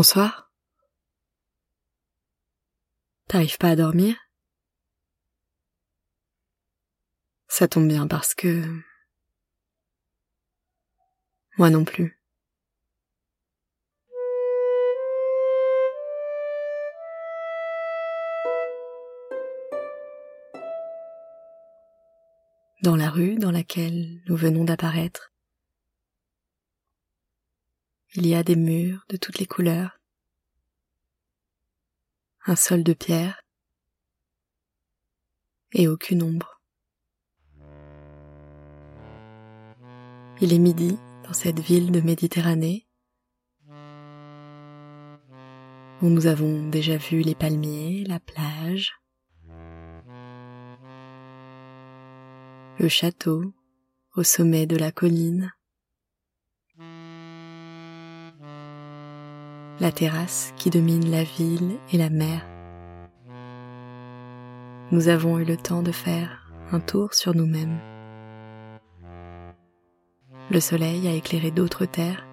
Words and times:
Bonsoir. 0.00 0.52
T'arrives 3.26 3.58
pas 3.58 3.70
à 3.70 3.74
dormir? 3.74 4.14
Ça 7.48 7.66
tombe 7.66 7.88
bien 7.88 8.06
parce 8.06 8.32
que... 8.32 8.62
Moi 11.56 11.70
non 11.70 11.84
plus. 11.84 12.16
Dans 22.82 22.94
la 22.94 23.10
rue 23.10 23.34
dans 23.34 23.50
laquelle 23.50 24.22
nous 24.28 24.36
venons 24.36 24.62
d'apparaître, 24.62 25.32
il 28.14 28.26
y 28.26 28.34
a 28.34 28.42
des 28.42 28.56
murs 28.56 29.04
de 29.08 29.16
toutes 29.16 29.38
les 29.38 29.46
couleurs, 29.46 30.00
un 32.46 32.56
sol 32.56 32.82
de 32.82 32.94
pierre. 32.94 33.42
Et 35.72 35.86
aucune 35.86 36.22
ombre. 36.22 36.62
Il 40.40 40.54
est 40.54 40.58
midi 40.58 40.96
dans 41.24 41.34
cette 41.34 41.60
ville 41.60 41.92
de 41.92 42.00
Méditerranée 42.00 42.88
où 46.00 46.06
nous 46.06 46.26
avons 46.26 46.68
déjà 46.70 46.96
vu 46.96 47.20
les 47.20 47.34
palmiers, 47.34 48.04
la 48.06 48.18
plage, 48.18 48.92
le 52.78 52.88
château 52.88 53.52
au 54.14 54.22
sommet 54.22 54.66
de 54.66 54.76
la 54.76 54.92
colline, 54.92 55.52
la 59.80 59.92
terrasse 59.92 60.52
qui 60.56 60.70
domine 60.70 61.10
la 61.10 61.22
ville 61.22 61.76
et 61.92 61.98
la 61.98 62.10
mer. 62.10 62.44
Nous 64.90 65.08
avons 65.08 65.38
eu 65.38 65.44
le 65.44 65.56
temps 65.56 65.82
de 65.82 65.92
faire 65.92 66.50
un 66.72 66.80
tour 66.80 67.14
sur 67.14 67.34
nous-mêmes. 67.34 67.78
Le 70.50 70.60
soleil 70.60 71.06
a 71.06 71.12
éclairé 71.12 71.50
d'autres 71.50 71.84
terres 71.84 72.26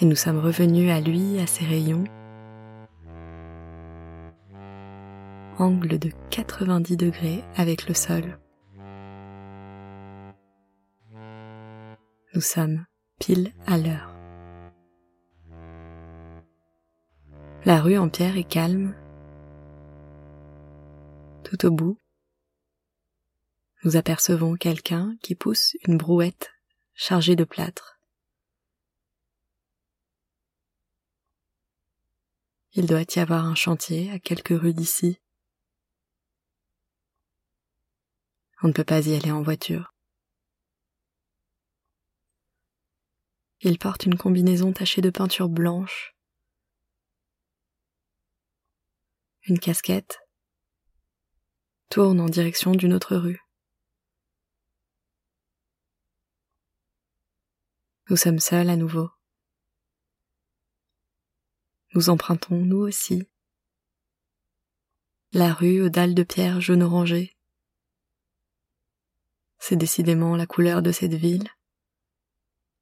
et 0.00 0.06
nous 0.06 0.16
sommes 0.16 0.38
revenus 0.38 0.90
à 0.90 1.00
lui, 1.00 1.38
à 1.38 1.46
ses 1.46 1.66
rayons, 1.66 2.04
angle 5.58 5.98
de 5.98 6.10
90 6.30 6.96
degrés 6.96 7.44
avec 7.56 7.86
le 7.86 7.94
sol. 7.94 8.38
Nous 12.34 12.40
sommes 12.40 12.86
pile 13.20 13.52
à 13.66 13.76
l'heure. 13.78 14.16
La 17.66 17.80
rue 17.80 17.98
en 17.98 18.08
pierre 18.08 18.38
est 18.38 18.48
calme. 18.48 18.96
Tout 21.44 21.66
au 21.66 21.70
bout, 21.70 21.98
nous 23.84 23.96
apercevons 23.96 24.56
quelqu'un 24.56 25.16
qui 25.22 25.34
pousse 25.34 25.76
une 25.86 25.98
brouette 25.98 26.50
chargée 26.94 27.36
de 27.36 27.44
plâtre. 27.44 28.00
Il 32.72 32.86
doit 32.86 33.04
y 33.14 33.18
avoir 33.18 33.44
un 33.44 33.54
chantier 33.54 34.10
à 34.10 34.18
quelques 34.18 34.58
rues 34.58 34.74
d'ici. 34.74 35.20
On 38.62 38.68
ne 38.68 38.72
peut 38.72 38.84
pas 38.84 39.06
y 39.06 39.14
aller 39.14 39.30
en 39.30 39.42
voiture. 39.42 39.92
Il 43.62 43.78
porte 43.78 44.06
une 44.06 44.16
combinaison 44.16 44.72
tachée 44.72 45.02
de 45.02 45.10
peinture 45.10 45.50
blanche, 45.50 46.16
une 49.42 49.58
casquette, 49.58 50.18
tourne 51.90 52.20
en 52.20 52.26
direction 52.30 52.72
d'une 52.72 52.94
autre 52.94 53.16
rue. 53.16 53.38
Nous 58.08 58.16
sommes 58.16 58.38
seuls 58.38 58.70
à 58.70 58.76
nouveau. 58.76 59.10
Nous 61.94 62.08
empruntons, 62.08 62.56
nous 62.56 62.78
aussi, 62.78 63.28
la 65.32 65.52
rue 65.52 65.82
aux 65.82 65.90
dalles 65.90 66.14
de 66.14 66.22
pierre 66.22 66.62
jaune 66.62 66.82
orangé. 66.82 67.36
C'est 69.58 69.76
décidément 69.76 70.34
la 70.34 70.46
couleur 70.46 70.80
de 70.80 70.92
cette 70.92 71.12
ville, 71.12 71.50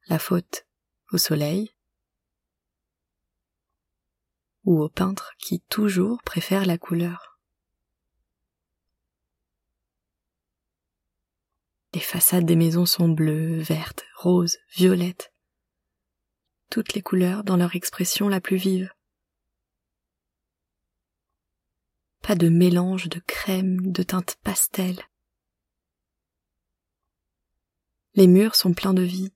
la 0.06 0.21
faute 0.21 0.67
au 1.12 1.19
soleil 1.19 1.74
ou 4.64 4.82
au 4.82 4.88
peintre 4.88 5.32
qui 5.38 5.60
toujours 5.60 6.22
préfère 6.22 6.66
la 6.66 6.76
couleur. 6.76 7.41
Les 11.94 12.00
façades 12.00 12.44
des 12.44 12.56
maisons 12.56 12.84
sont 12.84 13.08
bleues, 13.08 13.60
vertes, 13.60 14.04
roses, 14.14 14.58
violettes, 14.76 15.32
toutes 16.70 16.92
les 16.92 17.00
couleurs 17.00 17.44
dans 17.44 17.56
leur 17.56 17.74
expression 17.74 18.28
la 18.28 18.42
plus 18.42 18.56
vive. 18.56 18.92
Pas 22.20 22.34
de 22.34 22.50
mélange 22.50 23.08
de 23.08 23.20
crème, 23.20 23.91
de 23.91 24.02
teintes 24.02 24.36
pastel. 24.42 25.00
Les 28.14 28.26
murs 28.26 28.54
sont 28.54 28.74
pleins 28.74 28.92
de 28.92 29.02
vie, 29.02 29.32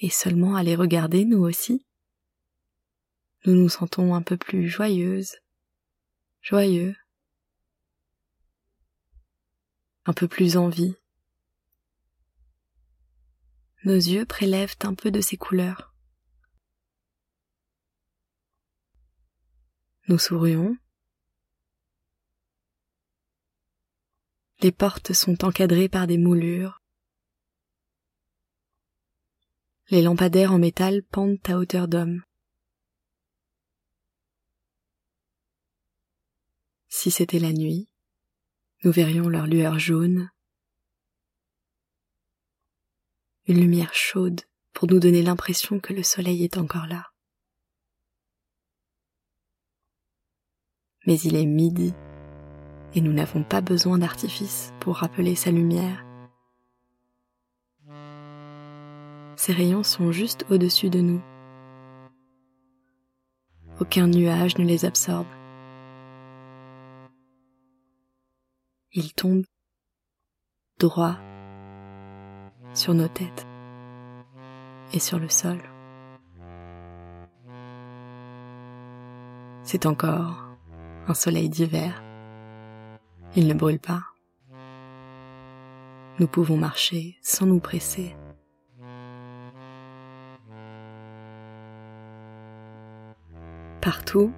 et 0.00 0.10
seulement 0.10 0.56
à 0.56 0.62
les 0.62 0.76
regarder 0.76 1.24
nous 1.24 1.42
aussi, 1.42 1.84
nous 3.44 3.54
nous 3.54 3.68
sentons 3.68 4.14
un 4.14 4.22
peu 4.22 4.36
plus 4.36 4.68
joyeuses, 4.68 5.36
joyeux, 6.40 6.96
un 10.06 10.12
peu 10.12 10.28
plus 10.28 10.56
en 10.56 10.68
vie. 10.68 10.94
Nos 13.84 13.94
yeux 13.94 14.24
prélèvent 14.24 14.76
un 14.82 14.94
peu 14.94 15.10
de 15.10 15.20
ces 15.20 15.36
couleurs. 15.36 15.94
Nous 20.08 20.18
sourions. 20.18 20.76
Les 24.60 24.72
portes 24.72 25.12
sont 25.12 25.44
encadrées 25.44 25.88
par 25.88 26.06
des 26.06 26.18
moulures. 26.18 26.80
Les 29.90 30.02
lampadaires 30.02 30.52
en 30.52 30.58
métal 30.58 31.02
pendent 31.02 31.38
à 31.46 31.56
hauteur 31.56 31.88
d'homme. 31.88 32.22
Si 36.88 37.10
c'était 37.10 37.38
la 37.38 37.52
nuit, 37.54 37.88
nous 38.84 38.92
verrions 38.92 39.30
leur 39.30 39.46
lueur 39.46 39.78
jaune, 39.78 40.30
une 43.46 43.60
lumière 43.60 43.94
chaude 43.94 44.42
pour 44.74 44.88
nous 44.88 45.00
donner 45.00 45.22
l'impression 45.22 45.80
que 45.80 45.94
le 45.94 46.02
soleil 46.02 46.44
est 46.44 46.58
encore 46.58 46.86
là. 46.86 47.06
Mais 51.06 51.18
il 51.20 51.34
est 51.34 51.46
midi 51.46 51.94
et 52.94 53.00
nous 53.00 53.14
n'avons 53.14 53.42
pas 53.42 53.62
besoin 53.62 53.96
d'artifice 53.96 54.74
pour 54.80 54.96
rappeler 54.96 55.34
sa 55.34 55.50
lumière 55.50 56.07
Ces 59.48 59.54
rayons 59.54 59.82
sont 59.82 60.12
juste 60.12 60.44
au-dessus 60.50 60.90
de 60.90 61.00
nous. 61.00 61.22
Aucun 63.80 64.06
nuage 64.06 64.58
ne 64.58 64.64
les 64.66 64.84
absorbe. 64.84 65.26
Ils 68.92 69.14
tombent 69.14 69.46
droit 70.78 71.16
sur 72.74 72.92
nos 72.92 73.08
têtes 73.08 73.46
et 74.92 74.98
sur 74.98 75.18
le 75.18 75.30
sol. 75.30 75.62
C'est 79.62 79.86
encore 79.86 80.44
un 81.06 81.14
soleil 81.14 81.48
d'hiver. 81.48 82.02
Il 83.34 83.48
ne 83.48 83.54
brûle 83.54 83.80
pas. 83.80 84.02
Nous 86.18 86.26
pouvons 86.26 86.58
marcher 86.58 87.16
sans 87.22 87.46
nous 87.46 87.60
presser. 87.60 88.14
Partout, 93.88 94.30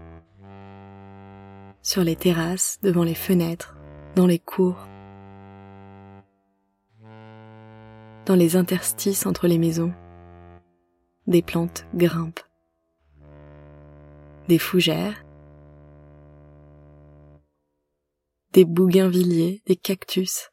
sur 1.82 2.05
les 2.05 2.14
terrasses, 2.14 2.79
devant 2.85 3.02
les 3.02 3.17
fenêtres, 3.17 3.76
dans 4.14 4.29
les 4.29 4.38
cours, 4.38 4.87
dans 8.26 8.37
les 8.37 8.55
interstices 8.55 9.26
entre 9.26 9.49
les 9.49 9.58
maisons, 9.58 9.93
des 11.26 11.43
plantes 11.43 11.85
grimpent, 11.97 12.47
des 14.47 14.61
fougères, 14.61 15.25
des 18.52 18.64
bougainvilliers, 18.64 19.64
des 19.67 19.75
cactus. 19.75 20.52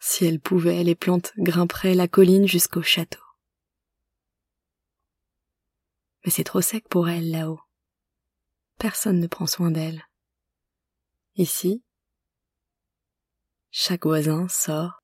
Si 0.00 0.26
elle 0.26 0.40
pouvait, 0.40 0.82
les 0.82 0.96
plantes 0.96 1.32
grimperaient 1.38 1.94
la 1.94 2.08
colline 2.08 2.48
jusqu'au 2.48 2.82
château. 2.82 3.23
Mais 6.24 6.30
c'est 6.30 6.44
trop 6.44 6.60
sec 6.60 6.88
pour 6.88 7.08
elle 7.08 7.30
là-haut. 7.30 7.60
Personne 8.78 9.20
ne 9.20 9.26
prend 9.26 9.46
soin 9.46 9.70
d'elle. 9.70 10.02
Ici, 11.36 11.82
chaque 13.70 14.06
voisin 14.06 14.48
sort 14.48 15.02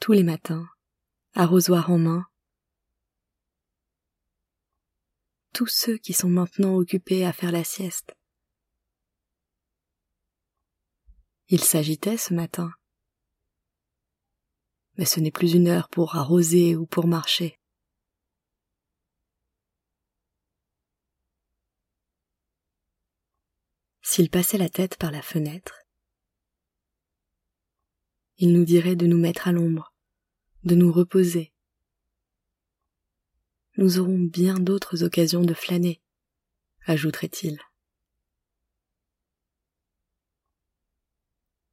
tous 0.00 0.12
les 0.12 0.22
matins, 0.22 0.68
arrosoir 1.34 1.90
en 1.90 1.98
main. 1.98 2.26
Tous 5.52 5.66
ceux 5.66 5.96
qui 5.96 6.12
sont 6.12 6.28
maintenant 6.28 6.74
occupés 6.74 7.24
à 7.24 7.32
faire 7.32 7.52
la 7.52 7.64
sieste. 7.64 8.14
Il 11.48 11.62
s'agitait 11.62 12.16
ce 12.16 12.34
matin. 12.34 12.72
Mais 14.98 15.04
ce 15.04 15.20
n'est 15.20 15.30
plus 15.30 15.54
une 15.54 15.68
heure 15.68 15.88
pour 15.88 16.16
arroser 16.16 16.76
ou 16.76 16.86
pour 16.86 17.06
marcher. 17.06 17.58
S'il 24.08 24.30
passait 24.30 24.56
la 24.56 24.68
tête 24.68 24.96
par 24.98 25.10
la 25.10 25.20
fenêtre, 25.20 25.82
il 28.36 28.52
nous 28.52 28.64
dirait 28.64 28.94
de 28.94 29.04
nous 29.04 29.18
mettre 29.18 29.48
à 29.48 29.52
l'ombre, 29.52 29.92
de 30.62 30.76
nous 30.76 30.92
reposer. 30.92 31.52
Nous 33.76 33.98
aurons 33.98 34.20
bien 34.20 34.60
d'autres 34.60 35.02
occasions 35.02 35.42
de 35.42 35.54
flâner, 35.54 36.00
ajouterait-il. 36.84 37.58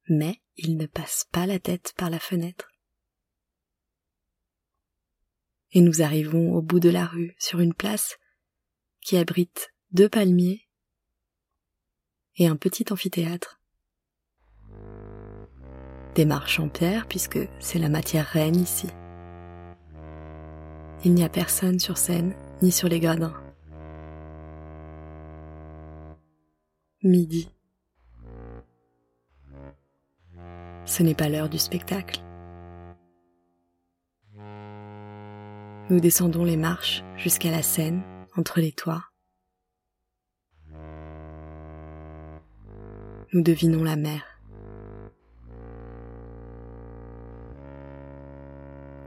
Mais 0.08 0.42
il 0.56 0.76
ne 0.76 0.86
passe 0.86 1.26
pas 1.30 1.46
la 1.46 1.60
tête 1.60 1.94
par 1.96 2.10
la 2.10 2.18
fenêtre. 2.18 2.68
Et 5.70 5.80
nous 5.80 6.02
arrivons 6.02 6.52
au 6.52 6.62
bout 6.62 6.80
de 6.80 6.90
la 6.90 7.06
rue, 7.06 7.36
sur 7.38 7.60
une 7.60 7.74
place 7.74 8.18
qui 9.02 9.16
abrite 9.16 9.72
deux 9.92 10.08
palmiers 10.08 10.63
et 12.36 12.48
un 12.48 12.56
petit 12.56 12.92
amphithéâtre 12.92 13.60
des 16.14 16.24
marches 16.24 16.60
en 16.60 16.68
pierre 16.68 17.06
puisque 17.06 17.40
c'est 17.58 17.78
la 17.78 17.88
matière 17.88 18.26
reine 18.26 18.56
ici. 18.56 18.88
Il 21.04 21.14
n'y 21.14 21.24
a 21.24 21.28
personne 21.28 21.78
sur 21.78 21.98
scène 21.98 22.34
ni 22.62 22.72
sur 22.72 22.88
les 22.88 23.00
gradins. 23.00 23.34
Midi. 27.02 27.50
Ce 30.86 31.02
n'est 31.02 31.14
pas 31.14 31.28
l'heure 31.28 31.50
du 31.50 31.58
spectacle. 31.58 32.20
Nous 35.90 36.00
descendons 36.00 36.44
les 36.44 36.56
marches 36.56 37.04
jusqu'à 37.16 37.50
la 37.50 37.62
scène, 37.62 38.02
entre 38.36 38.60
les 38.60 38.72
toits. 38.72 39.04
Nous 43.34 43.42
devinons 43.42 43.84
la 43.84 43.96
mer. 43.96 44.34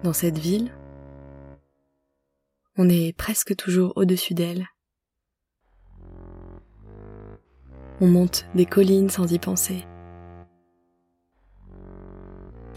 dans 0.08 0.14
cette 0.14 0.38
ville, 0.38 0.72
on 2.78 2.88
est 2.88 3.12
presque 3.18 3.56
toujours 3.58 3.92
au-dessus 3.98 4.34
d'elle. 4.34 4.68
On 8.00 8.08
monte 8.08 8.46
des 8.56 8.66
collines 8.66 9.10
sans 9.10 9.30
y 9.34 9.38
penser. 9.38 9.86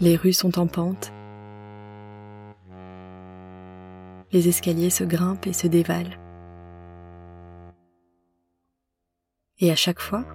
Les 0.01 0.17
rues 0.17 0.33
sont 0.33 0.59
en 0.59 0.67
pente. 0.67 1.13
Les 4.33 4.49
escaliers 4.49 4.89
se 4.89 5.05
grimpent 5.05 5.47
et 5.47 5.53
se 5.53 5.67
dévalent. 5.67 6.17
Et 9.59 9.71
à 9.71 9.75
chaque 9.77 10.01
fois, 10.01 10.25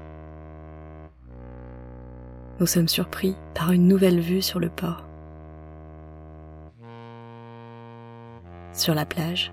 nous 2.60 2.66
sommes 2.66 2.88
surpris 2.88 3.36
par 3.54 3.72
une 3.72 3.88
nouvelle 3.88 4.20
vue 4.20 4.42
sur 4.42 4.60
le 4.60 4.68
port. 4.68 5.06
sur 8.76 8.94
la 8.94 9.06
plage, 9.06 9.52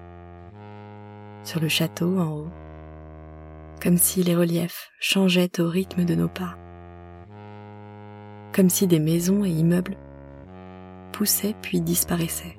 sur 1.43 1.59
le 1.59 1.67
château 1.67 2.19
en 2.19 2.31
haut, 2.31 2.49
comme 3.81 3.97
si 3.97 4.23
les 4.23 4.35
reliefs 4.35 4.91
changeaient 4.99 5.59
au 5.59 5.69
rythme 5.69 6.05
de 6.05 6.15
nos 6.15 6.27
pas, 6.27 6.55
comme 8.53 8.69
si 8.69 8.87
des 8.87 8.99
maisons 8.99 9.45
et 9.45 9.49
immeubles 9.49 9.97
poussaient 11.11 11.55
puis 11.61 11.81
disparaissaient. 11.81 12.57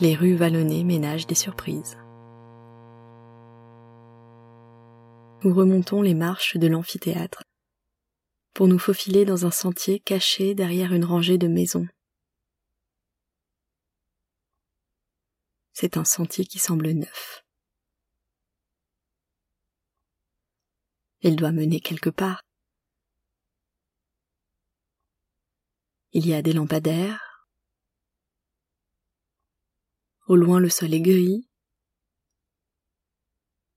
Les 0.00 0.14
rues 0.14 0.34
vallonnées 0.34 0.84
ménagent 0.84 1.26
des 1.26 1.34
surprises. 1.34 1.96
Nous 5.42 5.54
remontons 5.54 6.02
les 6.02 6.14
marches 6.14 6.56
de 6.56 6.66
l'amphithéâtre 6.66 7.42
pour 8.56 8.68
nous 8.68 8.78
faufiler 8.78 9.24
dans 9.24 9.46
un 9.46 9.50
sentier 9.50 10.00
caché 10.00 10.54
derrière 10.54 10.92
une 10.92 11.04
rangée 11.04 11.38
de 11.38 11.46
maisons 11.46 11.86
c'est 15.78 15.98
un 15.98 16.06
sentier 16.06 16.46
qui 16.46 16.58
semble 16.58 16.88
neuf. 16.88 17.44
Il 21.20 21.36
doit 21.36 21.52
mener 21.52 21.80
quelque 21.80 22.08
part. 22.08 22.40
Il 26.12 26.26
y 26.26 26.32
a 26.32 26.40
des 26.40 26.54
lampadaires. 26.54 27.46
Au 30.28 30.36
loin 30.36 30.60
le 30.60 30.70
sol 30.70 30.94
est 30.94 31.02
gris. 31.02 31.46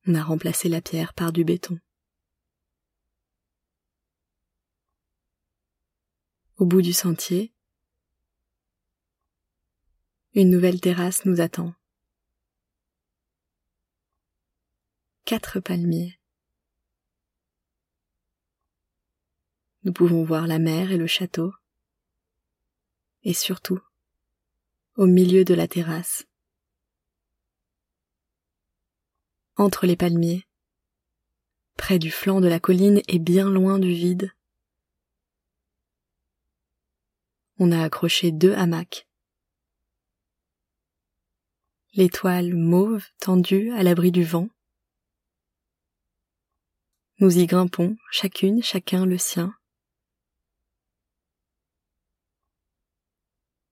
On 0.08 0.16
a 0.16 0.24
remplacé 0.24 0.70
la 0.70 0.82
pierre 0.82 1.14
par 1.14 1.34
du 1.34 1.44
béton. 1.44 1.78
Au 6.60 6.66
bout 6.66 6.82
du 6.82 6.92
sentier, 6.92 7.54
une 10.34 10.50
nouvelle 10.50 10.82
terrasse 10.82 11.24
nous 11.26 11.40
attend. 11.40 11.74
quatre 15.24 15.60
palmiers. 15.60 16.20
Nous 19.84 19.94
pouvons 19.94 20.24
voir 20.24 20.48
la 20.48 20.58
mer 20.58 20.92
et 20.92 20.98
le 20.98 21.06
château, 21.06 21.54
et 23.22 23.36
surtout, 23.36 23.80
au 24.96 25.06
milieu 25.06 25.46
de 25.46 25.54
la 25.54 25.68
terrasse, 25.68 26.26
entre 29.56 29.86
les 29.86 29.96
palmiers, 29.96 30.48
près 31.78 32.00
du 32.00 32.10
flanc 32.10 32.42
de 32.42 32.48
la 32.48 32.60
colline 32.60 33.02
et 33.08 33.20
bien 33.20 33.52
loin 33.52 33.78
du 33.78 33.94
vide, 33.94 34.34
on 37.60 37.72
a 37.72 37.84
accroché 37.84 38.32
deux 38.32 38.54
hamacs. 38.54 39.08
L'étoile 41.94 42.56
mauve 42.56 43.06
tendue 43.20 43.72
à 43.74 43.84
l'abri 43.84 44.12
du 44.12 44.24
vent, 44.24 44.50
nous 47.22 47.38
y 47.38 47.48
grimpons, 47.48 47.98
chacune, 48.12 48.64
chacun 48.64 49.06
le 49.06 49.18
sien. 49.18 49.54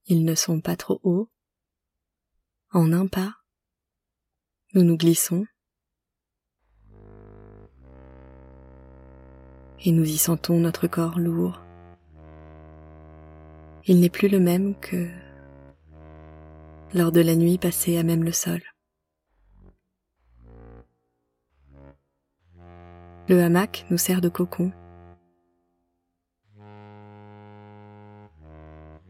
Ils 0.08 0.26
ne 0.26 0.36
sont 0.36 0.60
pas 0.60 0.76
trop 0.76 1.00
hauts. 1.04 1.30
En 2.72 2.92
un 2.92 3.08
pas, 3.08 3.36
nous 4.74 4.84
nous 4.84 4.98
glissons. 4.98 5.46
Et 9.86 9.94
nous 9.94 10.04
y 10.04 10.18
sentons 10.18 10.60
notre 10.60 10.88
corps 10.88 11.18
lourd. 11.18 11.67
Il 13.90 14.02
n'est 14.02 14.10
plus 14.10 14.28
le 14.28 14.42
même 14.42 14.76
que 14.76 15.08
lors 16.94 17.14
de 17.14 17.22
la 17.22 17.36
nuit 17.36 17.58
passée 17.58 17.98
à 17.98 18.04
même 18.04 18.26
le 18.26 18.34
sol. 18.34 18.62
Le 23.30 23.42
hamac 23.42 23.86
nous 23.90 23.98
sert 23.98 24.20
de 24.20 24.28
cocon. 24.28 24.74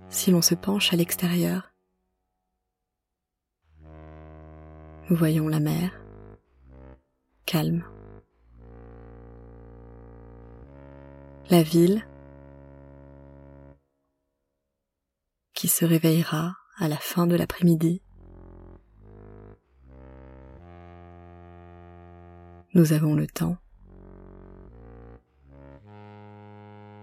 Si 0.10 0.30
l'on 0.30 0.44
se 0.44 0.54
penche 0.54 0.94
à 0.94 0.96
l'extérieur, 0.96 1.74
nous 5.10 5.16
voyons 5.16 5.48
la 5.48 5.60
mer, 5.60 5.92
calme. 7.46 7.84
La 11.50 11.64
ville 11.64 12.06
qui 15.58 15.68
se 15.68 15.86
réveillera 15.86 16.56
à 16.78 16.88
la 16.88 16.98
fin 16.98 17.26
de 17.26 17.36
l'après-midi. 17.36 18.04
Nous 22.76 22.94
avons 22.94 23.16
le 23.16 23.26
temps. 23.26 23.58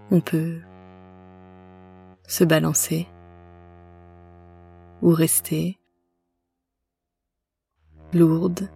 On 0.09 0.21
peut 0.21 0.61
se 2.29 2.45
balancer 2.45 3.09
ou 5.01 5.09
rester 5.09 5.77
lourde, 8.13 8.69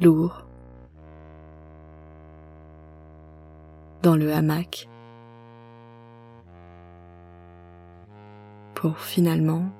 lourd, 0.00 0.46
dans 4.02 4.14
le 4.14 4.32
hamac 4.32 4.88
pour 8.80 8.98
finalement 8.98 9.70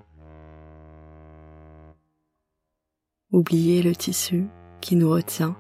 oublier 3.33 3.83
le 3.83 3.97
tissu 3.97 4.47
qui 4.83 4.95
nous 4.95 5.09
retient. 5.09 5.57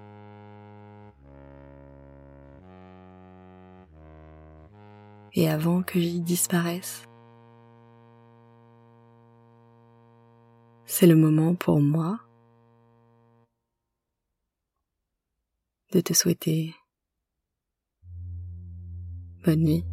Et 5.33 5.49
avant 5.49 5.83
que 5.83 5.99
j'y 5.99 6.21
disparaisse, 6.21 7.09
c'est 10.85 11.07
le 11.07 11.17
moment 11.17 11.55
pour 11.55 11.81
moi 11.81 12.21
de 15.93 16.01
te 16.03 16.13
souhaiter 16.13 16.75
bonne 19.43 19.63
nuit. 19.63 19.90